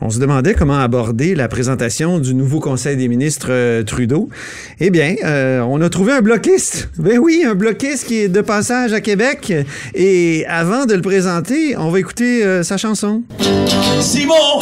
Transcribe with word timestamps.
On 0.00 0.10
se 0.10 0.20
demandait 0.20 0.54
comment 0.54 0.78
aborder 0.78 1.34
la 1.34 1.48
présentation 1.48 2.20
du 2.20 2.32
nouveau 2.32 2.60
Conseil 2.60 2.96
des 2.96 3.08
ministres 3.08 3.48
euh, 3.50 3.82
Trudeau. 3.82 4.28
Eh 4.78 4.90
bien, 4.90 5.16
euh, 5.24 5.60
on 5.62 5.80
a 5.80 5.88
trouvé 5.88 6.12
un 6.12 6.20
bloquiste. 6.20 6.88
Ben 6.98 7.18
oui, 7.18 7.44
un 7.44 7.56
bloquiste 7.56 8.06
qui 8.06 8.18
est 8.18 8.28
de 8.28 8.40
passage 8.40 8.92
à 8.92 9.00
Québec. 9.00 9.52
Et 9.94 10.44
avant 10.46 10.86
de 10.86 10.94
le 10.94 11.02
présenter, 11.02 11.76
on 11.76 11.90
va 11.90 11.98
écouter 11.98 12.44
euh, 12.44 12.62
sa 12.62 12.76
chanson. 12.76 13.24
Simon, 14.00 14.60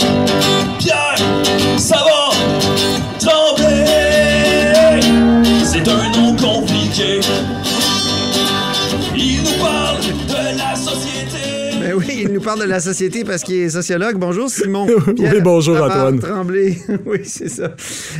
parle 12.46 12.60
de 12.60 12.68
la 12.68 12.78
société 12.78 13.24
parce 13.24 13.42
qu'il 13.42 13.56
est 13.56 13.70
sociologue. 13.70 14.18
Bonjour 14.18 14.48
Simon. 14.48 14.86
Oui, 15.18 15.40
bonjour, 15.42 15.76
Antoine. 15.82 16.20
Tremblay. 16.20 16.76
oui, 17.06 17.20
c'est 17.24 17.48
ça. 17.48 17.74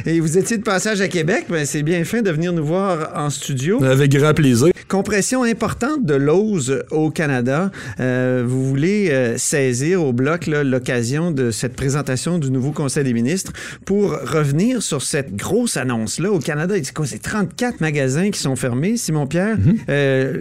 Et 0.04 0.18
vous 0.18 0.36
étiez 0.36 0.58
de 0.58 0.62
passage 0.62 1.00
à 1.00 1.06
Québec. 1.06 1.46
Ben, 1.48 1.64
c'est 1.64 1.82
bien 1.84 2.02
fin 2.04 2.22
de 2.22 2.30
venir 2.30 2.52
nous 2.52 2.64
voir 2.64 3.12
en 3.14 3.30
studio. 3.30 3.82
Avec 3.84 4.10
grand 4.10 4.34
plaisir. 4.34 4.72
Compression 4.88 5.44
importante 5.44 6.04
de 6.04 6.14
l'ose 6.14 6.82
au 6.90 7.10
Canada. 7.10 7.70
Euh, 8.00 8.44
vous 8.46 8.64
voulez 8.66 9.10
euh, 9.10 9.36
saisir 9.36 10.02
au 10.02 10.12
bloc 10.12 10.46
l'occasion 10.46 11.30
de 11.30 11.50
cette 11.50 11.76
présentation 11.76 12.38
du 12.38 12.50
nouveau 12.50 12.72
Conseil 12.72 13.04
des 13.04 13.12
ministres 13.12 13.52
pour 13.84 14.10
revenir 14.10 14.82
sur 14.82 15.02
cette 15.02 15.36
grosse 15.36 15.76
annonce-là. 15.76 16.32
Au 16.32 16.38
Canada, 16.40 16.74
c'est 16.82 16.94
quoi? 16.94 17.06
C'est 17.06 17.22
34 17.22 17.80
magasins 17.80 18.30
qui 18.30 18.40
sont 18.40 18.56
fermés, 18.56 18.96
Simon-Pierre? 18.96 19.56
Mhm. 19.58 19.76
Euh, 19.88 20.32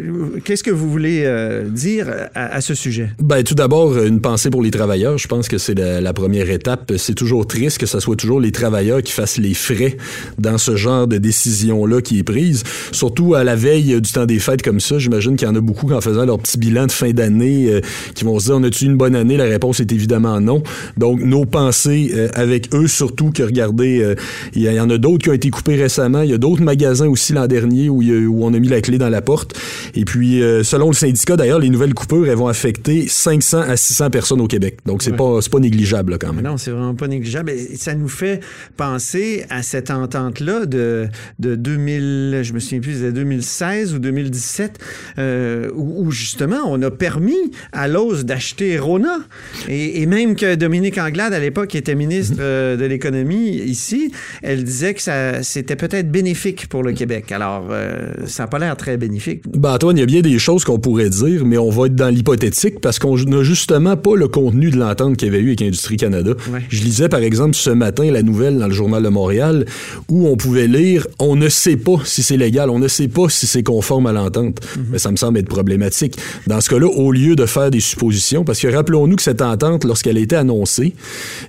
Qu'est-ce 0.44 0.64
que 0.64 0.72
vous 0.72 0.90
voulez 0.90 1.28
dire 1.70 2.08
à, 2.34 2.56
à 2.56 2.62
ce 2.62 2.74
sujet? 2.74 3.10
Ben, 3.20 3.44
tout 3.44 3.56
d'abord, 3.56 3.75
une 3.84 4.22
pensée 4.22 4.50
pour 4.50 4.62
les 4.62 4.72
travailleurs. 4.72 5.18
Je 5.18 5.28
pense 5.28 5.48
que 5.48 5.58
c'est 5.58 5.76
la, 5.76 6.14
première 6.14 6.50
étape. 6.50 6.94
C'est 6.98 7.14
toujours 7.14 7.46
triste 7.46 7.78
que 7.78 7.86
ce 7.86 8.00
soit 8.00 8.16
toujours 8.16 8.40
les 8.40 8.52
travailleurs 8.52 9.02
qui 9.02 9.12
fassent 9.12 9.38
les 9.38 9.54
frais 9.54 9.98
dans 10.38 10.58
ce 10.58 10.76
genre 10.76 11.08
de 11.08 11.18
décision-là 11.18 12.02
qui 12.02 12.20
est 12.20 12.24
prise. 12.24 12.64
Surtout 12.92 13.36
à 13.36 13.44
la 13.44 13.56
veille 13.56 14.00
du 14.00 14.12
temps 14.12 14.26
des 14.26 14.40
fêtes 14.40 14.62
comme 14.62 14.80
ça. 14.80 14.98
J'imagine 14.98 15.36
qu'il 15.36 15.48
y 15.48 15.52
en 15.52 15.56
a 15.56 15.62
beaucoup 15.62 15.92
en 15.92 16.02
faisant 16.02 16.26
leur 16.26 16.40
petit 16.40 16.58
bilan 16.58 16.88
de 16.88 16.92
fin 16.92 17.12
d'année 17.12 17.68
euh, 17.70 17.82
qui 18.14 18.24
vont 18.24 18.40
se 18.40 18.46
dire, 18.46 18.56
on 18.56 18.64
a-tu 18.64 18.86
une 18.86 18.98
bonne 18.98 19.16
année? 19.16 19.38
La 19.38 19.46
réponse 19.46 19.80
est 19.80 19.92
évidemment 19.92 20.40
non. 20.40 20.64
Donc, 20.98 21.22
nos 21.22 21.46
pensées 21.46 22.12
euh, 22.14 22.30
avec 22.34 22.74
eux, 22.74 22.88
surtout 22.88 23.32
que, 23.32 23.44
regardez, 23.44 24.02
euh, 24.02 24.16
il 24.54 24.62
y, 24.62 24.80
en 24.80 24.90
a 24.90 24.98
d'autres 24.98 25.24
qui 25.24 25.30
ont 25.30 25.34
été 25.34 25.50
coupés 25.50 25.76
récemment. 25.76 26.22
Il 26.22 26.30
y 26.30 26.34
a 26.34 26.38
d'autres 26.38 26.64
magasins 26.64 27.08
aussi 27.08 27.34
l'an 27.34 27.48
dernier 27.48 27.90
où, 27.90 28.02
où 28.02 28.46
on 28.46 28.54
a 28.54 28.60
mis 28.60 28.70
la 28.70 28.82
clé 28.82 28.98
dans 28.98 29.10
la 29.10 29.22
porte. 29.22 29.56
Et 29.96 30.06
puis, 30.06 30.42
euh, 30.42 30.64
selon 30.64 30.88
le 30.88 30.94
syndicat, 30.94 31.36
d'ailleurs, 31.36 31.60
les 31.60 31.70
nouvelles 31.70 31.94
coupures, 31.94 32.28
elles 32.28 32.38
vont 32.38 32.48
affecter 32.48 33.08
500 33.08 33.64
à 33.66 33.78
600 33.78 34.10
personnes 34.10 34.42
au 34.42 34.48
Québec. 34.48 34.78
Donc, 34.86 35.02
c'est 35.04 35.12
Ouais. 35.12 35.18
pas, 35.18 35.40
pas 35.52 35.60
négligeable, 35.60 36.12
là, 36.14 36.18
quand 36.18 36.34
même. 36.34 36.44
non, 36.44 36.58
c'est 36.58 36.72
vraiment 36.72 36.96
pas 36.96 37.08
négligeable. 37.08 37.52
Et 37.52 37.76
ça 37.78 37.94
nous 37.96 38.08
fait 38.08 38.40
penser 38.78 39.46
à 39.50 39.64
cette 39.64 39.92
entente-là 39.92 40.66
de, 40.66 41.08
de 41.40 41.56
2000, 41.56 42.42
je 42.44 42.54
me 42.54 42.60
souviens 42.60 42.80
plus, 42.80 42.94
c'était 42.96 43.12
2016 43.12 43.94
ou 43.94 44.00
2017, 44.00 44.80
euh, 45.18 45.70
où, 45.76 46.06
où 46.06 46.12
justement 46.12 46.62
on 46.68 46.82
a 46.82 46.92
permis 46.92 47.52
à 47.72 47.88
l'OS 47.88 48.24
d'acheter 48.26 48.78
Rona. 48.78 49.18
Et, 49.70 50.02
et 50.02 50.06
même 50.06 50.36
que 50.36 50.56
Dominique 50.56 50.98
Anglade, 50.98 51.34
à 51.34 51.40
l'époque, 51.40 51.76
était 51.76 51.96
ministre 51.96 52.36
euh, 52.40 52.78
de 52.78 52.86
l'économie 52.86 53.50
ici, 53.50 54.12
elle 54.42 54.64
disait 54.64 54.94
que 54.94 55.02
ça, 55.02 55.44
c'était 55.44 55.76
peut-être 55.76 56.12
bénéfique 56.12 56.68
pour 56.68 56.84
le 56.84 56.94
Québec. 56.94 57.32
Alors, 57.32 57.68
euh, 57.72 58.10
ça 58.26 58.44
n'a 58.44 58.48
pas 58.48 58.60
l'air 58.60 58.76
très 58.78 58.98
bénéfique. 58.98 59.44
Ben, 59.58 59.74
Antoine, 59.74 59.98
il 59.98 60.02
y 60.02 60.04
a 60.04 60.06
bien 60.08 60.22
des 60.22 60.40
choses 60.40 60.64
qu'on 60.64 60.80
pourrait 60.80 61.10
dire, 61.10 61.46
mais 61.46 61.58
on 61.58 61.70
va 61.70 61.88
être 61.88 61.96
dans 61.96 62.10
l'hypothétique 62.10 62.80
parce 62.82 63.00
qu'on 63.00 63.16
n'a 63.18 63.44
justement 63.56 63.98
pas 63.98 64.16
le 64.16 64.28
contenu 64.28 64.70
de 64.70 64.78
l'entente 64.78 65.18
qu'il 65.18 65.28
y 65.28 65.32
avait 65.32 65.42
eu 65.42 65.48
avec 65.48 65.62
Industrie 65.62 65.98
Canada. 65.98 66.32
Ouais. 66.52 66.62
Je 66.70 66.84
lisais, 66.84 67.10
par 67.10 67.22
exemple, 67.22 67.56
ce 67.56 67.70
matin 67.70 68.10
la 68.12 68.22
nouvelle 68.22 68.58
dans 68.58 68.68
le 68.68 68.74
Journal 68.74 69.02
de 69.02 69.10
Montréal 69.10 69.66
où 70.10 70.28
on 70.28 70.38
pouvait 70.38 70.68
lire 70.68 71.08
on 71.20 71.36
ne 71.36 71.50
sait 71.50 71.78
pas 71.78 71.98
si 72.04 72.24
c'est 72.24 72.38
légal, 72.38 72.70
on 72.70 72.80
ne 72.80 72.88
sait 72.88 73.08
pas 73.08 73.30
si 73.30 73.48
c'est 73.48 73.64
conforme 73.64 74.08
à 74.08 74.12
l'entente. 74.12 74.60
Mais 74.92 75.00
ça 75.00 75.12
me 75.12 75.16
semble 75.16 75.40
être 75.40 75.48
problématique. 75.48 76.18
Dans 76.48 76.62
ce 76.62 76.70
cas-là, 76.70 76.88
au 76.88 77.12
lieu 77.12 77.36
de 77.36 77.46
faire 77.46 77.72
des 77.72 77.80
suppositions, 77.80 78.44
parce 78.44 78.60
que 78.60 78.68
rappelons-nous 78.68 79.16
que 79.16 79.24
cette 79.24 79.42
entente, 79.42 79.84
lorsqu'elle 79.84 80.18
a 80.18 80.22
été 80.22 80.36
annoncée, 80.36 80.94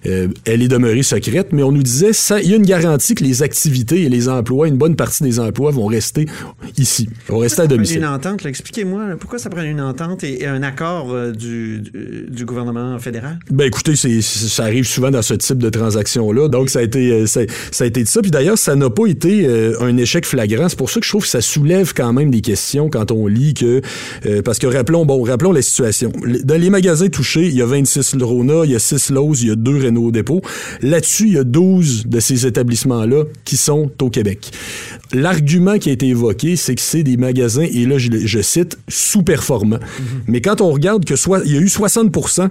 euh, 0.06 0.28
elle 0.44 0.62
est 0.62 0.68
demeurée 0.68 1.02
secrète, 1.02 1.48
mais 1.52 1.62
on 1.62 1.72
nous 1.72 1.82
disait 1.82 2.10
il 2.42 2.50
y 2.50 2.52
a 2.52 2.56
une 2.56 2.66
garantie 2.66 3.14
que 3.14 3.24
les 3.24 3.42
activités 3.42 4.02
et 4.02 4.08
les 4.08 4.28
emplois, 4.28 4.68
une 4.68 4.76
bonne 4.76 4.96
partie 4.96 5.22
des 5.22 5.40
emplois 5.40 5.70
vont 5.70 5.86
rester 5.86 6.26
ici, 6.78 7.08
vont 7.28 7.38
rester 7.38 7.62
à 7.62 7.66
domicile. 7.66 7.98
Une 7.98 8.06
entente, 8.06 8.44
expliquez-moi, 8.44 9.16
pourquoi 9.18 9.38
ça 9.38 9.50
prend 9.50 9.62
une 9.62 9.80
entente 9.80 10.24
et, 10.24 10.42
et 10.42 10.46
un 10.46 10.62
accord 10.62 11.12
euh, 11.12 11.32
du, 11.32 11.82
du, 11.96 12.30
du 12.30 12.44
gouvernement 12.44 12.98
fédéral? 12.98 13.38
Ben 13.50 13.66
écoutez, 13.66 13.96
ça 13.96 14.64
arrive 14.64 14.86
souvent 14.86 15.10
dans 15.10 15.22
ce 15.22 15.34
type 15.34 15.58
de 15.58 15.70
transaction-là. 15.70 16.48
Donc 16.48 16.70
ça 16.70 16.80
a 16.80 16.82
été, 16.82 17.10
euh, 17.10 17.26
ça, 17.26 17.40
ça 17.70 17.84
a 17.84 17.86
été 17.86 18.02
de 18.02 18.08
ça. 18.08 18.22
Puis 18.22 18.30
d'ailleurs, 18.30 18.58
ça 18.58 18.74
n'a 18.76 18.90
pas 18.90 19.06
été 19.06 19.46
euh, 19.46 19.80
un 19.80 19.96
échec 19.96 20.26
flagrant. 20.26 20.68
C'est 20.68 20.78
pour 20.78 20.90
ça 20.90 21.00
que 21.00 21.06
je 21.06 21.10
trouve 21.10 21.22
que 21.22 21.28
ça 21.28 21.40
soulève 21.40 21.92
quand 21.94 22.12
même 22.12 22.30
des 22.30 22.40
questions 22.40 22.88
quand 22.88 23.10
on 23.10 23.26
lit 23.26 23.54
que 23.54 23.80
euh, 24.26 24.42
parce 24.42 24.58
que 24.58 24.66
rappelons, 24.66 25.06
bon, 25.06 25.22
rappelons 25.22 25.52
la 25.52 25.62
situation. 25.62 26.12
Dans 26.44 26.60
les 26.60 26.70
magasins 26.70 27.08
touchés, 27.08 27.46
il 27.46 27.54
y 27.54 27.62
a 27.62 27.66
26 27.66 28.16
Rona, 28.20 28.64
il 28.64 28.72
y 28.72 28.76
a 28.76 28.78
6 28.78 29.10
Lowe's, 29.10 29.42
il 29.42 29.48
y 29.48 29.50
a 29.50 29.56
2 29.56 29.86
Renault 29.86 30.10
Dépôt. 30.10 30.42
Là-dessus, 30.82 31.26
il 31.26 31.34
y 31.34 31.38
a 31.38 31.44
12 31.44 32.06
de 32.06 32.20
ces 32.20 32.46
établissements-là 32.46 33.24
qui 33.44 33.56
sont 33.56 33.90
au 34.00 34.10
Québec. 34.10 34.50
L'argument 35.12 35.78
qui 35.78 35.90
a 35.90 35.92
été 35.92 36.08
évoqué, 36.08 36.56
c'est 36.56 36.74
que 36.74 36.80
c'est 36.80 37.02
des 37.02 37.16
magasins, 37.16 37.66
et 37.70 37.86
là 37.86 37.96
je, 37.98 38.40
cite, 38.40 38.78
sous-performants. 38.88 39.78
Mais 40.26 40.40
quand 40.40 40.60
on 40.60 40.70
regarde 40.70 41.04
que 41.04 41.16
soit, 41.16 41.42
il 41.44 41.54
y 41.54 41.56
a 41.56 41.60
eu 41.60 41.68
60% 41.76 42.48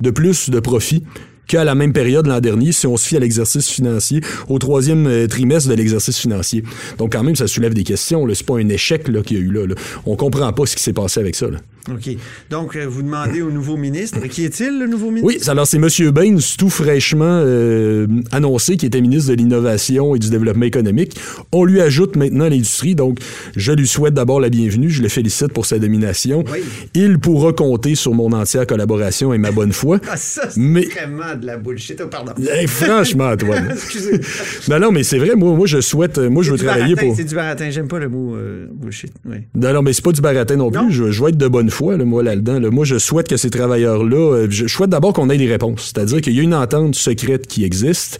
de 0.00 0.10
plus 0.10 0.50
de 0.50 0.60
profit 0.60 1.02
qu'à 1.46 1.64
la 1.64 1.74
même 1.74 1.92
période 1.92 2.26
l'an 2.26 2.40
dernier, 2.40 2.72
si 2.72 2.86
on 2.86 2.96
se 2.96 3.06
fie 3.06 3.16
à 3.16 3.20
l'exercice 3.20 3.68
financier, 3.68 4.20
au 4.48 4.58
troisième 4.58 5.06
euh, 5.06 5.26
trimestre 5.26 5.70
de 5.70 5.74
l'exercice 5.74 6.18
financier. 6.18 6.64
Donc, 6.98 7.12
quand 7.12 7.22
même, 7.22 7.36
ça 7.36 7.46
soulève 7.46 7.72
des 7.72 7.84
questions. 7.84 8.26
C'est 8.34 8.46
pas 8.46 8.58
un 8.58 8.68
échec 8.68 9.04
qu'il 9.04 9.36
y 9.36 9.40
a 9.40 9.42
eu 9.42 9.50
là, 9.50 9.66
là. 9.66 9.74
On 10.06 10.16
comprend 10.16 10.52
pas 10.52 10.66
ce 10.66 10.76
qui 10.76 10.82
s'est 10.82 10.92
passé 10.92 11.20
avec 11.20 11.36
ça. 11.36 11.46
OK. 11.90 12.16
Donc, 12.50 12.76
euh, 12.76 12.84
vous 12.88 13.02
demandez 13.02 13.42
au 13.42 13.50
nouveau 13.50 13.76
ministre. 13.76 14.18
Qui 14.28 14.44
est-il, 14.44 14.78
le 14.78 14.86
nouveau 14.86 15.10
ministre? 15.10 15.26
Oui, 15.26 15.38
alors 15.50 15.66
c'est 15.66 15.76
M. 15.76 16.10
Baines, 16.10 16.40
tout 16.58 16.70
fraîchement 16.70 17.24
euh, 17.44 18.06
annoncé, 18.32 18.76
qui 18.76 18.86
était 18.86 19.00
ministre 19.00 19.30
de 19.30 19.36
l'Innovation 19.36 20.14
et 20.14 20.18
du 20.18 20.30
Développement 20.30 20.64
économique. 20.64 21.16
On 21.52 21.64
lui 21.64 21.80
ajoute 21.80 22.16
maintenant 22.16 22.48
l'industrie, 22.48 22.94
donc 22.94 23.18
je 23.56 23.72
lui 23.72 23.86
souhaite 23.86 24.14
d'abord 24.14 24.40
la 24.40 24.48
bienvenue. 24.48 24.90
Je 24.90 25.02
le 25.02 25.08
félicite 25.08 25.52
pour 25.52 25.66
sa 25.66 25.78
domination. 25.78 26.44
Oui. 26.52 26.60
Il 26.94 27.18
pourra 27.18 27.52
compter 27.52 27.94
sur 27.94 28.14
mon 28.14 28.32
entière 28.32 28.66
collaboration 28.66 29.32
et 29.32 29.38
ma 29.38 29.52
bonne 29.52 29.72
foi. 29.72 30.00
Ah, 30.10 30.16
ça, 30.16 30.50
c'est 30.50 30.58
Mais- 30.60 30.86
vraiment 30.86 31.34
de 31.40 31.46
la 31.46 31.56
bullshit. 31.56 32.00
Oh, 32.04 32.08
pardon. 32.08 32.32
Hey, 32.50 32.66
franchement, 32.66 33.26
Antoine. 33.30 33.68
Excusez. 33.72 34.20
Non, 34.68 34.78
non, 34.80 34.92
mais 34.92 35.02
c'est 35.02 35.18
vrai, 35.18 35.34
moi, 35.36 35.54
moi 35.54 35.66
je 35.66 35.80
souhaite, 35.80 36.18
moi 36.18 36.42
je 36.42 36.50
veux 36.52 36.58
travailler 36.58 36.94
baratin, 36.94 37.06
pour. 37.08 37.16
C'est 37.16 37.24
du 37.24 37.34
baratin. 37.34 37.70
J'aime 37.70 37.88
pas 37.88 37.98
le 37.98 38.08
mot 38.08 38.34
euh, 38.34 38.66
bullshit. 38.72 39.12
Oui. 39.24 39.36
Non, 39.54 39.72
non, 39.72 39.82
mais 39.82 39.92
c'est 39.92 40.04
pas 40.04 40.12
du 40.12 40.20
baratin 40.20 40.56
non 40.56 40.70
plus. 40.70 40.90
Je, 40.92 41.10
je 41.10 41.22
vais 41.22 41.30
être 41.30 41.36
de 41.38 41.48
bonne 41.48 41.70
foi, 41.70 41.75
là, 41.82 42.04
moi, 42.04 42.22
là-dedans. 42.22 42.58
là. 42.58 42.70
Moi, 42.70 42.84
je 42.84 42.98
souhaite 42.98 43.28
que 43.28 43.36
ces 43.36 43.50
travailleurs-là, 43.50 44.16
euh, 44.16 44.46
je, 44.50 44.66
souhaite 44.66 44.90
d'abord 44.90 45.12
qu'on 45.12 45.30
ait 45.30 45.38
des 45.38 45.46
réponses. 45.46 45.92
C'est-à-dire 45.94 46.20
qu'il 46.20 46.34
y 46.34 46.40
a 46.40 46.42
une 46.42 46.54
entente 46.54 46.94
secrète 46.94 47.46
qui 47.46 47.64
existe. 47.64 48.18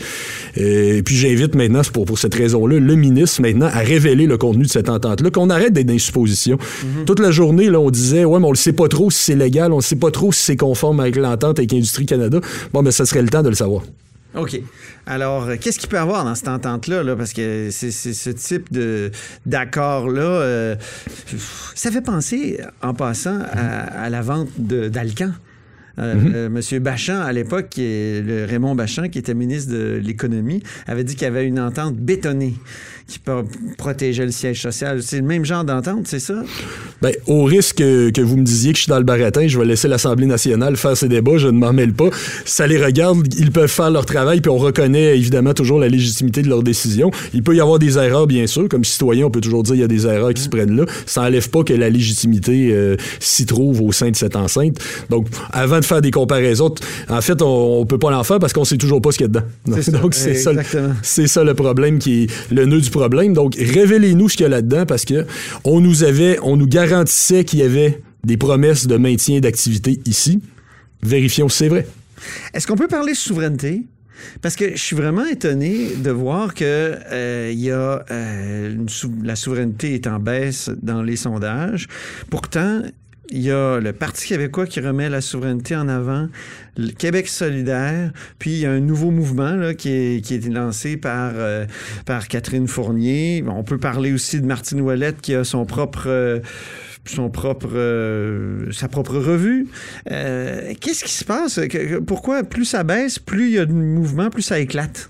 Euh, 0.58 0.98
et 0.98 1.02
puis 1.02 1.16
j'invite 1.16 1.54
maintenant, 1.54 1.82
pour, 1.92 2.04
pour 2.04 2.18
cette 2.18 2.34
raison-là, 2.34 2.78
le 2.78 2.94
ministre 2.94 3.42
maintenant 3.42 3.66
à 3.72 3.80
révéler 3.80 4.26
le 4.26 4.38
contenu 4.38 4.64
de 4.64 4.70
cette 4.70 4.88
entente-là, 4.88 5.30
qu'on 5.30 5.50
arrête 5.50 5.72
d'être 5.72 5.86
dans 5.86 5.92
les 5.92 5.98
suppositions. 5.98 6.58
Toute 7.06 7.20
la 7.20 7.30
journée, 7.30 7.70
là, 7.70 7.80
on 7.80 7.90
disait, 7.90 8.24
ouais, 8.24 8.38
mais 8.38 8.46
on 8.46 8.52
le 8.52 8.56
sait 8.56 8.72
pas 8.72 8.88
trop 8.88 9.10
si 9.10 9.24
c'est 9.24 9.36
légal, 9.36 9.72
on 9.72 9.76
le 9.76 9.82
sait 9.82 9.96
pas 9.96 10.10
trop 10.10 10.32
si 10.32 10.42
c'est 10.42 10.56
conforme 10.56 11.00
avec 11.00 11.16
l'entente 11.16 11.58
avec 11.58 11.72
Industrie 11.72 12.06
Canada. 12.06 12.40
Bon, 12.72 12.82
mais 12.82 12.90
ça 12.90 13.06
serait 13.06 13.22
le 13.22 13.28
temps 13.28 13.42
de 13.42 13.48
le 13.48 13.54
savoir. 13.54 13.82
OK. 14.36 14.60
Alors, 15.06 15.44
euh, 15.44 15.56
qu'est-ce 15.60 15.78
qu'il 15.78 15.88
peut 15.88 15.96
y 15.96 16.00
avoir 16.00 16.24
dans 16.24 16.34
cette 16.34 16.48
entente-là? 16.48 17.02
Là? 17.02 17.16
Parce 17.16 17.32
que 17.32 17.70
c'est 17.70 17.90
ce 17.90 18.30
type 18.30 18.68
d'accord-là. 19.46 20.22
euh, 20.22 20.76
ça 21.74 21.90
fait 21.90 22.02
penser, 22.02 22.60
en 22.82 22.94
passant, 22.94 23.40
à, 23.52 24.04
à 24.04 24.10
la 24.10 24.22
vente 24.22 24.48
d'Alcan. 24.58 25.32
Euh, 25.98 26.14
euh, 26.34 26.48
Monsieur 26.50 26.78
Bachand, 26.78 27.20
à 27.20 27.32
l'époque, 27.32 27.74
le 27.78 28.44
Raymond 28.44 28.74
Bachand, 28.74 29.08
qui 29.08 29.18
était 29.18 29.34
ministre 29.34 29.72
de 29.72 30.00
l'Économie, 30.02 30.62
avait 30.86 31.04
dit 31.04 31.14
qu'il 31.14 31.24
y 31.24 31.30
avait 31.30 31.46
une 31.46 31.58
entente 31.58 31.96
bétonnée 31.96 32.54
qui 33.08 33.18
pro- 33.20 33.44
protégeait 33.78 34.26
le 34.26 34.32
siège 34.32 34.60
social. 34.60 35.02
C'est 35.02 35.18
le 35.18 35.22
même 35.22 35.44
genre 35.44 35.64
d'entente, 35.64 36.06
c'est 36.06 36.18
ça? 36.18 36.42
Ben, 37.00 37.12
au 37.26 37.44
risque 37.44 37.76
que, 37.76 38.20
vous 38.20 38.36
me 38.36 38.42
disiez 38.42 38.72
que 38.72 38.78
je 38.78 38.82
suis 38.82 38.90
dans 38.90 38.98
le 38.98 39.04
baratin, 39.04 39.46
je 39.46 39.58
vais 39.58 39.64
laisser 39.64 39.86
l'Assemblée 39.86 40.26
nationale 40.26 40.76
faire 40.76 40.96
ses 40.96 41.08
débats, 41.08 41.38
je 41.38 41.46
ne 41.46 41.58
m'en 41.58 41.72
mêle 41.72 41.92
pas. 41.92 42.10
Ça 42.44 42.66
les 42.66 42.82
regarde, 42.82 43.32
ils 43.38 43.52
peuvent 43.52 43.70
faire 43.70 43.90
leur 43.90 44.06
travail, 44.06 44.40
puis 44.40 44.50
on 44.50 44.58
reconnaît 44.58 45.16
évidemment 45.16 45.54
toujours 45.54 45.78
la 45.78 45.88
légitimité 45.88 46.42
de 46.42 46.48
leurs 46.48 46.64
décisions. 46.64 47.10
Il 47.32 47.42
peut 47.42 47.54
y 47.54 47.60
avoir 47.60 47.78
des 47.78 47.96
erreurs, 47.96 48.26
bien 48.26 48.46
sûr. 48.46 48.68
Comme 48.68 48.84
citoyen, 48.84 49.26
on 49.26 49.30
peut 49.30 49.40
toujours 49.40 49.62
dire 49.62 49.74
qu'il 49.74 49.80
y 49.82 49.84
a 49.84 49.88
des 49.88 50.06
erreurs 50.06 50.34
qui 50.34 50.42
se 50.42 50.48
prennent 50.48 50.76
là. 50.76 50.84
Ça 51.06 51.22
n'enlève 51.22 51.48
pas 51.48 51.62
que 51.62 51.72
la 51.72 51.88
légitimité 51.88 52.70
euh, 52.72 52.96
s'y 53.20 53.46
trouve 53.46 53.82
au 53.82 53.92
sein 53.92 54.10
de 54.10 54.16
cette 54.16 54.34
enceinte. 54.34 54.78
Donc, 55.10 55.28
avant 55.52 55.78
de 55.78 55.84
faire 55.86 56.00
des 56.00 56.10
comparaisons, 56.10 56.74
en 57.08 57.20
fait, 57.20 57.40
on, 57.42 57.80
on 57.80 57.86
peut 57.86 57.98
pas 57.98 58.10
l'en 58.10 58.24
faire 58.24 58.38
parce 58.38 58.52
qu'on 58.52 58.64
sait 58.64 58.76
toujours 58.76 59.00
pas 59.00 59.12
ce 59.12 59.18
qu'il 59.18 59.24
y 59.26 59.30
a 59.30 59.40
dedans. 59.40 59.46
Donc, 60.02 60.14
c'est 60.14 60.34
ça, 60.34 60.52
le- 60.52 60.60
exactement. 60.60 60.94
c'est 61.02 61.26
ça 61.26 61.44
le 61.44 61.54
problème 61.54 61.98
qui 61.98 62.24
est 62.24 62.52
le 62.52 62.66
nœud 62.66 62.80
du 62.80 62.90
problème. 62.90 63.32
Donc, 63.32 63.54
révélez-nous 63.56 64.28
ce 64.28 64.36
qu'il 64.36 64.44
y 64.44 64.46
a 64.46 64.50
là-dedans 64.50 64.84
parce 64.86 65.04
que 65.04 65.26
on 65.64 65.80
nous 65.80 66.04
avait, 66.04 66.38
on 66.42 66.56
nous 66.56 66.66
garantissait 66.66 67.44
qu'il 67.44 67.60
y 67.60 67.62
avait 67.62 68.02
des 68.24 68.36
promesses 68.36 68.86
de 68.86 68.96
maintien 68.96 69.40
d'activité 69.40 70.00
ici. 70.06 70.40
Vérifions 71.02 71.48
si 71.48 71.58
c'est 71.58 71.68
vrai. 71.68 71.86
Est-ce 72.54 72.66
qu'on 72.66 72.76
peut 72.76 72.88
parler 72.88 73.12
de 73.12 73.16
souveraineté? 73.16 73.82
Parce 74.40 74.56
que 74.56 74.70
je 74.72 74.82
suis 74.82 74.96
vraiment 74.96 75.26
étonné 75.26 75.88
de 75.98 76.10
voir 76.10 76.54
que 76.54 76.64
euh, 76.64 77.52
y 77.54 77.70
a 77.70 78.04
euh, 78.10 78.74
sou- 78.88 79.12
la 79.22 79.36
souveraineté 79.36 79.94
est 79.94 80.06
en 80.06 80.18
baisse 80.18 80.70
dans 80.82 81.02
les 81.02 81.16
sondages. 81.16 81.86
Pourtant, 82.30 82.80
il 83.30 83.42
y 83.42 83.50
a 83.50 83.80
le 83.80 83.92
Parti 83.92 84.26
québécois 84.28 84.66
qui 84.66 84.80
remet 84.80 85.08
la 85.08 85.20
souveraineté 85.20 85.74
en 85.76 85.88
avant, 85.88 86.28
le 86.76 86.92
Québec 86.92 87.28
solidaire, 87.28 88.12
puis 88.38 88.50
il 88.50 88.58
y 88.58 88.66
a 88.66 88.70
un 88.70 88.80
nouveau 88.80 89.10
mouvement 89.10 89.52
là, 89.52 89.74
qui, 89.74 89.90
est, 89.90 90.24
qui 90.24 90.34
est 90.34 90.48
lancé 90.48 90.96
par, 90.96 91.32
euh, 91.34 91.66
par 92.04 92.28
Catherine 92.28 92.68
Fournier. 92.68 93.44
On 93.46 93.64
peut 93.64 93.78
parler 93.78 94.12
aussi 94.12 94.40
de 94.40 94.46
Martine 94.46 94.80
Ouellette 94.80 95.20
qui 95.20 95.34
a 95.34 95.44
son 95.44 95.64
propre... 95.64 96.04
euh, 96.06 96.40
son 97.08 97.30
propre, 97.30 97.70
euh, 97.74 98.72
sa 98.72 98.88
propre 98.88 99.16
revue. 99.16 99.68
Euh, 100.10 100.72
Qu'est-ce 100.80 101.04
qui 101.04 101.12
se 101.12 101.24
passe? 101.24 101.60
Pourquoi 102.04 102.42
plus 102.42 102.64
ça 102.64 102.82
baisse, 102.82 103.20
plus 103.20 103.46
il 103.46 103.54
y 103.54 103.58
a 103.60 103.64
de 103.64 103.72
mouvement, 103.72 104.28
plus 104.28 104.42
ça 104.42 104.58
éclate? 104.58 105.08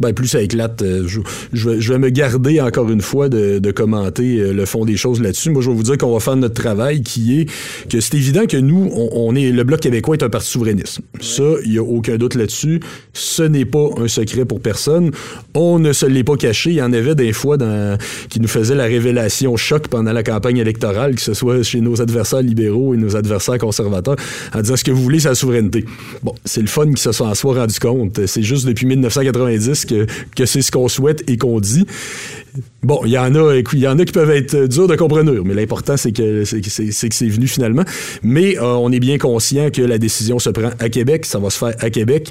Ben, 0.00 0.12
plus 0.12 0.26
ça 0.28 0.42
éclate. 0.42 0.82
euh, 0.82 1.04
je, 1.06 1.20
je 1.52 1.70
vais, 1.70 1.80
je 1.80 1.92
vais 1.92 1.98
me 1.98 2.10
garder 2.10 2.60
encore 2.60 2.90
une 2.90 3.00
fois 3.00 3.28
de, 3.28 3.58
de 3.60 3.70
commenter 3.70 4.40
euh, 4.40 4.52
le 4.52 4.66
fond 4.66 4.84
des 4.84 4.96
choses 4.96 5.20
là-dessus. 5.20 5.50
Moi, 5.50 5.62
je 5.62 5.70
vais 5.70 5.76
vous 5.76 5.84
dire 5.84 5.96
qu'on 5.96 6.12
va 6.12 6.20
faire 6.20 6.36
notre 6.36 6.60
travail 6.60 7.02
qui 7.02 7.40
est 7.40 7.46
que 7.88 8.00
c'est 8.00 8.14
évident 8.16 8.46
que 8.46 8.56
nous, 8.56 8.90
on, 8.92 9.10
on 9.12 9.36
est 9.36 9.50
le 9.52 9.62
Bloc 9.62 9.80
québécois 9.80 10.16
est 10.16 10.24
un 10.24 10.28
parti 10.28 10.48
souverainiste. 10.48 11.00
Ça, 11.20 11.44
il 11.64 11.70
n'y 11.70 11.78
a 11.78 11.82
aucun 11.82 12.16
doute 12.16 12.34
là-dessus. 12.34 12.80
Ce 13.12 13.42
n'est 13.42 13.64
pas 13.64 13.88
un 13.98 14.08
secret 14.08 14.44
pour 14.44 14.60
personne. 14.60 15.12
On 15.54 15.78
ne 15.78 15.92
se 15.92 16.06
l'est 16.06 16.24
pas 16.24 16.36
caché. 16.36 16.70
Il 16.70 16.76
y 16.76 16.82
en 16.82 16.92
avait 16.92 17.14
des 17.14 17.32
fois 17.32 17.56
dans, 17.56 17.96
qui 18.28 18.40
nous 18.40 18.48
faisaient 18.48 18.74
la 18.74 18.84
révélation 18.84 19.56
choc 19.56 19.86
pendant 19.88 20.12
la 20.12 20.22
campagne 20.24 20.58
électorale, 20.58 21.14
que 21.14 21.20
ce 21.20 21.34
soit 21.34 21.62
chez 21.62 21.80
nos 21.80 22.02
adversaires 22.02 22.42
libéraux 22.42 22.94
et 22.94 22.96
nos 22.96 23.14
adversaires 23.14 23.58
conservateurs, 23.58 24.16
en 24.52 24.60
disant 24.60 24.76
ce 24.76 24.84
que 24.84 24.90
vous 24.90 25.02
voulez, 25.02 25.20
c'est 25.20 25.28
la 25.28 25.34
souveraineté. 25.36 25.84
Bon, 26.22 26.34
c'est 26.44 26.60
le 26.62 26.66
fun 26.66 26.86
qu'ils 26.86 26.98
se 26.98 27.12
sont 27.12 27.26
en 27.26 27.34
soi 27.34 27.54
rendu 27.54 27.78
compte. 27.78 28.26
C'est 28.26 28.42
juste 28.42 28.66
depuis 28.66 28.86
1990 28.86 29.83
que, 29.86 30.46
c'est 30.46 30.62
ce 30.62 30.70
qu'on 30.70 30.88
souhaite 30.88 31.28
et 31.28 31.36
qu'on 31.36 31.60
dit. 31.60 31.86
Bon, 32.82 33.00
il 33.04 33.12
y 33.12 33.18
en 33.18 33.34
a, 33.34 33.56
il 33.72 33.78
y 33.78 33.88
en 33.88 33.98
a 33.98 34.04
qui 34.04 34.12
peuvent 34.12 34.30
être 34.30 34.66
durs 34.66 34.86
de 34.86 34.96
comprendre, 34.96 35.32
mais 35.44 35.54
l'important 35.54 35.96
c'est 35.96 36.12
que 36.12 36.44
c'est 36.44 36.60
que 36.60 37.14
c'est 37.14 37.28
venu 37.28 37.48
finalement. 37.48 37.84
Mais 38.22 38.58
euh, 38.58 38.62
on 38.62 38.92
est 38.92 39.00
bien 39.00 39.18
conscient 39.18 39.70
que 39.70 39.82
la 39.82 39.98
décision 39.98 40.38
se 40.38 40.50
prend 40.50 40.70
à 40.78 40.88
Québec, 40.88 41.26
ça 41.26 41.38
va 41.38 41.50
se 41.50 41.58
faire 41.58 41.74
à 41.80 41.90
Québec. 41.90 42.30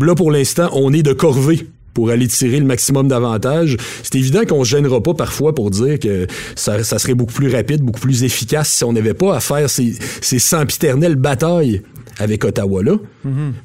Là 0.00 0.14
pour 0.14 0.30
l'instant, 0.30 0.70
on 0.72 0.92
est 0.92 1.02
de 1.02 1.12
corvée 1.12 1.66
pour 1.94 2.10
aller 2.10 2.28
tirer 2.28 2.60
le 2.60 2.66
maximum 2.66 3.08
d'avantages. 3.08 3.76
C'est 4.02 4.14
évident 4.16 4.44
qu'on 4.48 4.64
se 4.64 4.70
gênera 4.70 5.02
pas 5.02 5.14
parfois 5.14 5.54
pour 5.54 5.70
dire 5.70 5.98
que 5.98 6.26
ça, 6.54 6.82
ça 6.84 6.98
serait 6.98 7.14
beaucoup 7.14 7.32
plus 7.32 7.52
rapide, 7.52 7.82
beaucoup 7.82 8.00
plus 8.00 8.24
efficace 8.24 8.70
si 8.70 8.84
on 8.84 8.92
n'avait 8.92 9.14
pas 9.14 9.36
à 9.36 9.40
faire 9.40 9.68
ces, 9.68 9.94
ces 10.20 10.38
sempiternelles 10.38 11.16
batailles 11.16 11.82
avec 12.20 12.44
Ottawa 12.44 12.82
là. 12.82 12.92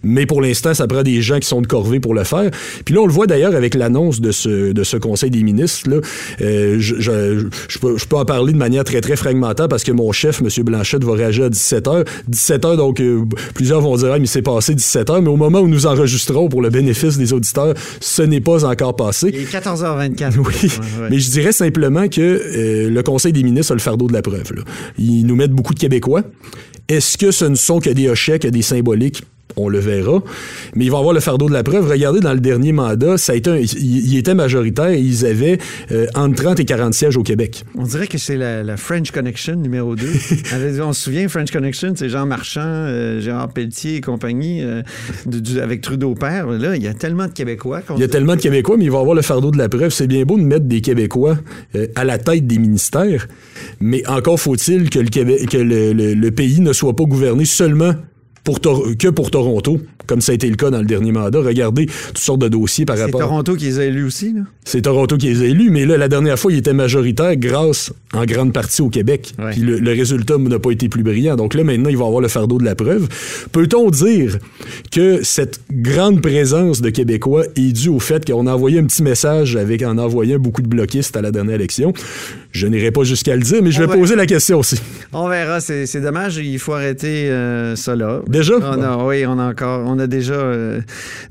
Mais 0.03 0.25
pour 0.25 0.41
l'instant, 0.41 0.73
ça 0.73 0.87
prend 0.87 1.03
des 1.03 1.21
gens 1.21 1.39
qui 1.39 1.47
sont 1.47 1.61
de 1.61 1.67
corvée 1.67 1.99
pour 1.99 2.13
le 2.13 2.23
faire. 2.23 2.49
Puis 2.85 2.95
là, 2.95 3.01
on 3.01 3.05
le 3.05 3.13
voit 3.13 3.27
d'ailleurs 3.27 3.55
avec 3.55 3.75
l'annonce 3.75 4.19
de 4.21 4.31
ce, 4.31 4.71
de 4.71 4.83
ce 4.83 4.97
Conseil 4.97 5.29
des 5.29 5.43
ministres. 5.43 5.89
Là. 5.89 5.97
Euh, 6.41 6.77
je, 6.79 6.95
je, 6.99 7.45
je 7.69 7.79
peux, 7.79 7.97
je 7.97 8.05
peux 8.05 8.15
en 8.15 8.25
parler 8.25 8.53
de 8.53 8.57
manière 8.57 8.83
très, 8.83 9.01
très 9.01 9.15
fragmentaire 9.15 9.67
parce 9.67 9.83
que 9.83 9.91
mon 9.91 10.11
chef, 10.11 10.41
M. 10.41 10.49
Blanchette, 10.63 11.03
va 11.03 11.13
réagir 11.13 11.45
à 11.45 11.49
17h. 11.49 12.05
17h, 12.31 12.77
donc 12.77 12.99
euh, 12.99 13.23
plusieurs 13.53 13.81
vont 13.81 13.95
dire, 13.97 14.11
ah, 14.13 14.19
mais 14.19 14.25
c'est 14.25 14.41
passé 14.41 14.73
17h. 14.73 15.21
Mais 15.21 15.29
au 15.29 15.37
moment 15.37 15.59
où 15.59 15.67
nous 15.67 15.85
enregistrons 15.85 16.49
pour 16.49 16.61
le 16.61 16.69
bénéfice 16.69 17.17
des 17.17 17.33
auditeurs, 17.33 17.73
ce 17.99 18.21
n'est 18.21 18.41
pas 18.41 18.65
encore 18.65 18.95
passé. 18.95 19.29
Il 19.33 19.41
est 19.41 19.51
14h24. 19.53 20.33
Oui, 20.37 20.53
Ouais, 21.01 21.07
mais 21.09 21.19
je 21.19 21.29
dirais 21.31 21.51
simplement 21.51 22.07
que 22.07 22.21
euh, 22.21 22.89
le 22.89 23.03
Conseil 23.03 23.33
des 23.33 23.43
ministres 23.43 23.71
a 23.71 23.75
le 23.75 23.81
fardeau 23.81 24.07
de 24.07 24.13
la 24.13 24.21
preuve. 24.21 24.53
là. 24.55 24.61
Ils 24.97 25.25
nous 25.25 25.35
mettent 25.35 25.51
beaucoup 25.51 25.73
de 25.73 25.79
Québécois. 25.79 26.23
Est-ce 26.87 27.17
que 27.17 27.31
ce 27.31 27.45
ne 27.45 27.55
sont 27.55 27.79
que 27.79 27.89
des 27.89 28.13
des 28.51 28.61
symboliques? 28.61 29.23
On 29.57 29.69
le 29.69 29.79
verra. 29.79 30.21
Mais 30.75 30.83
ils 30.83 30.91
vont 30.91 30.97
avoir 30.97 31.13
le 31.13 31.21
fardeau 31.21 31.47
de 31.47 31.53
la 31.53 31.63
preuve. 31.63 31.89
Regardez, 31.89 32.19
dans 32.19 32.33
le 32.33 32.41
dernier 32.41 32.73
mandat, 32.73 33.17
ça 33.17 33.31
a 33.31 33.35
été 33.35 33.49
un- 33.49 33.55
il, 33.57 33.67
il 34.11 34.17
était 34.17 34.33
majoritaire 34.33 34.89
et 34.89 34.99
ils 34.99 35.25
avaient 35.25 35.59
euh, 35.93 36.07
entre 36.13 36.43
30 36.43 36.59
et 36.59 36.65
40 36.65 36.93
sièges 36.93 37.15
au 37.15 37.23
Québec. 37.23 37.63
On 37.75 37.83
dirait 37.83 38.07
que 38.07 38.17
c'est 38.17 38.35
la, 38.35 38.63
la 38.63 38.75
French 38.75 39.11
Connection 39.11 39.55
numéro 39.55 39.95
2. 39.95 40.05
on 40.83 40.91
se 40.91 41.01
souvient, 41.03 41.29
French 41.29 41.51
Connection, 41.51 41.93
c'est 41.95 42.09
Jean 42.09 42.25
Marchand, 42.25 42.59
euh, 42.65 43.21
Gérard 43.21 43.53
Pelletier 43.53 43.97
et 43.97 44.01
compagnie, 44.01 44.61
euh, 44.61 44.81
du- 45.25 45.61
avec 45.61 45.79
Trudeau 45.79 46.15
père. 46.15 46.47
Là, 46.47 46.75
il 46.75 46.83
y 46.83 46.87
a 46.87 46.93
tellement 46.93 47.27
de 47.27 47.31
Québécois 47.31 47.81
Il 47.95 48.01
y 48.01 48.03
a 48.03 48.09
tellement 48.09 48.35
de 48.35 48.41
Québécois, 48.41 48.75
mais 48.77 48.85
ils 48.85 48.91
vont 48.91 48.99
avoir 48.99 49.15
le 49.15 49.21
fardeau 49.21 49.51
de 49.51 49.57
la 49.57 49.69
preuve. 49.69 49.91
C'est 49.91 50.07
bien 50.07 50.23
beau 50.23 50.37
de 50.37 50.43
mettre 50.43 50.65
des 50.65 50.81
Québécois 50.81 51.37
à 51.95 52.03
la 52.03 52.17
tête 52.17 52.45
des 52.45 52.57
ministères, 52.57 53.27
mais 53.79 54.05
encore 54.09 54.39
faut-il 54.39 54.89
que 54.89 54.99
le, 54.99 55.07
Québec, 55.09 55.47
que 55.49 55.57
le, 55.57 55.93
le- 55.93 56.13
le 56.13 56.31
pays 56.31 56.59
ne 56.59 56.73
soit 56.73 56.95
pas 56.95 57.05
gouverné 57.05 57.45
seulement 57.45 57.93
pour 58.45 58.61
que 58.61 59.09
pour 59.09 59.31
Toronto, 59.31 59.79
comme 60.07 60.21
ça 60.21 60.31
a 60.31 60.35
été 60.35 60.49
le 60.49 60.55
cas 60.55 60.69
dans 60.69 60.79
le 60.79 60.85
dernier 60.85 61.11
mandat. 61.11 61.39
Regardez 61.39 61.85
toutes 62.07 62.17
sortes 62.17 62.41
de 62.41 62.47
dossiers 62.47 62.85
par 62.85 62.97
C'est 62.97 63.03
rapport. 63.03 63.21
Toronto 63.21 63.55
qui 63.55 63.65
les 63.65 63.79
a 63.79 63.85
élus 63.85 64.05
aussi. 64.05 64.33
Là? 64.33 64.41
C'est 64.63 64.81
Toronto 64.81 65.17
qui 65.17 65.27
les 65.27 65.41
a 65.41 65.45
élus, 65.45 65.69
mais 65.69 65.85
là, 65.85 65.97
la 65.97 66.07
dernière 66.07 66.37
fois, 66.39 66.51
il 66.51 66.57
était 66.57 66.73
majoritaire 66.73 67.35
grâce 67.35 67.93
en 68.13 68.25
grande 68.25 68.53
partie 68.53 68.81
au 68.81 68.89
Québec. 68.89 69.33
Ouais. 69.39 69.51
Puis 69.51 69.61
le, 69.61 69.77
le 69.79 69.91
résultat 69.91 70.37
n'a 70.37 70.59
pas 70.59 70.71
été 70.71 70.89
plus 70.89 71.03
brillant. 71.03 71.35
Donc 71.35 71.53
là, 71.53 71.63
maintenant, 71.63 71.89
il 71.89 71.97
va 71.97 72.05
avoir 72.05 72.21
le 72.21 72.27
fardeau 72.27 72.57
de 72.57 72.65
la 72.65 72.75
preuve. 72.75 73.07
Peut-on 73.51 73.89
dire 73.89 74.37
que 74.91 75.19
cette 75.23 75.59
grande 75.71 76.21
présence 76.21 76.81
de 76.81 76.89
Québécois 76.89 77.43
est 77.55 77.71
due 77.71 77.89
au 77.89 77.99
fait 77.99 78.25
qu'on 78.25 78.47
a 78.47 78.53
envoyé 78.53 78.79
un 78.79 78.85
petit 78.85 79.03
message 79.03 79.55
avec, 79.55 79.81
en 79.83 79.97
envoyant 79.97 80.39
beaucoup 80.39 80.61
de 80.61 80.67
bloquistes 80.67 81.15
à 81.17 81.21
la 81.21 81.31
dernière 81.31 81.55
élection? 81.55 81.93
Je 82.51 82.67
n'irai 82.67 82.91
pas 82.91 83.03
jusqu'à 83.03 83.35
le 83.35 83.41
dire, 83.41 83.61
mais 83.61 83.71
je 83.71 83.79
vais 83.81 83.87
va- 83.87 83.95
poser 83.95 84.15
la 84.15 84.25
question 84.25 84.59
aussi. 84.59 84.79
On 85.11 85.27
verra, 85.27 85.59
c'est 85.59 85.85
c'est 85.85 85.99
dommage, 86.01 86.37
il 86.37 86.57
faut 86.57 86.73
arrêter 86.73 87.29
euh, 87.29 87.75
ça 87.75 87.95
là. 87.95 88.21
Déjà? 88.27 88.53
On 88.61 88.81
a, 88.81 89.03
oui, 89.05 89.25
on 89.25 89.37
a 89.39 89.49
encore, 89.49 89.83
on 89.85 89.94
a 89.99 90.07
déjà 90.07 90.33
euh, 90.33 90.81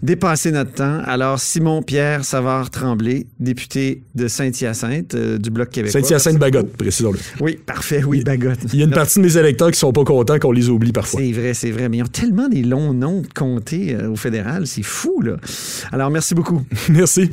dépassé 0.02 0.50
notre 0.52 0.72
temps. 0.72 1.00
Alors, 1.04 1.38
Simon-Pierre 1.38 2.24
Savard-Tremblay, 2.24 3.26
député 3.40 4.02
de 4.14 4.28
Saint-Hyacinthe, 4.28 5.14
euh, 5.14 5.38
du 5.38 5.50
Bloc 5.50 5.70
québécois. 5.70 6.00
Saint-Hyacinthe-Bagotte, 6.00 6.76
précisons-le. 6.76 7.18
Oui, 7.40 7.58
parfait, 7.64 8.02
oui, 8.04 8.22
Bagotte. 8.22 8.58
Il 8.72 8.78
y 8.78 8.82
a 8.82 8.86
une 8.86 8.92
partie 8.92 9.18
de 9.18 9.24
mes 9.24 9.36
électeurs 9.36 9.70
qui 9.70 9.78
sont 9.78 9.92
pas 9.92 10.04
contents 10.04 10.38
qu'on 10.38 10.52
les 10.52 10.68
oublie 10.68 10.92
parfois. 10.92 11.20
C'est 11.20 11.32
vrai, 11.32 11.54
c'est 11.54 11.70
vrai. 11.70 11.88
Mais 11.88 11.98
ils 11.98 12.02
ont 12.02 12.06
tellement 12.06 12.48
des 12.48 12.62
longs 12.62 12.94
noms 12.94 13.22
de 13.22 13.28
comtés 13.34 13.94
euh, 13.94 14.10
au 14.10 14.16
fédéral, 14.16 14.66
c'est 14.66 14.82
fou, 14.82 15.20
là. 15.20 15.36
Alors, 15.92 16.10
merci 16.10 16.34
beaucoup. 16.34 16.62
Merci. 16.90 17.30